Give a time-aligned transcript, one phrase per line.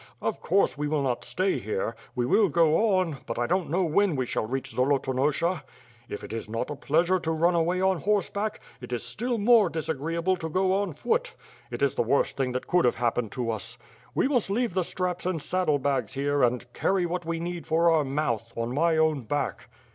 [0.19, 1.95] Of course we will not stay here.
[2.15, 5.63] We will go on, but I don't know when we shall reach Zolotonosha.
[6.09, 9.69] If it is not a pleasure to run away on horseback, it is still more
[9.69, 10.89] disagreeable to go 254 ^^^^^^^^^^ HWORD.
[10.89, 11.35] on foot.
[11.69, 13.77] It is the worst thing that could have happened to ufc
[14.15, 17.91] We mufit leave the straps and saddle bags here, and carry what we need for
[17.91, 19.69] our mouth, on my own back."